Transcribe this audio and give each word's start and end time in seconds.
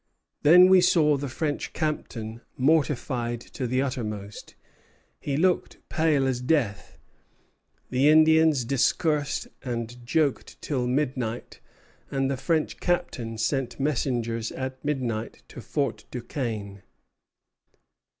Then 0.41 0.67
we 0.67 0.81
saw 0.81 1.15
the 1.15 1.29
French 1.29 1.73
captain 1.73 2.41
mortified 2.57 3.39
to 3.39 3.67
the 3.67 3.83
uttermost. 3.83 4.55
He 5.19 5.37
looked 5.37 5.75
as 5.75 5.81
pale 5.89 6.25
as 6.25 6.41
death. 6.41 6.97
The 7.91 8.09
Indians 8.09 8.65
discoursed 8.65 9.47
and 9.63 10.03
joked 10.03 10.59
till 10.59 10.87
midnight, 10.87 11.59
and 12.09 12.31
the 12.31 12.37
French 12.37 12.79
captain 12.79 13.37
sent 13.37 13.79
messengers 13.79 14.51
at 14.53 14.83
midnight 14.83 15.43
to 15.49 15.61
Fort 15.61 16.05
Duquesne." 16.09 16.81